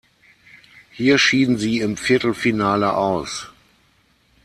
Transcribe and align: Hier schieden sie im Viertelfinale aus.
Hier 0.93 1.19
schieden 1.19 1.59
sie 1.59 1.79
im 1.79 1.95
Viertelfinale 1.95 2.95
aus. 2.97 3.49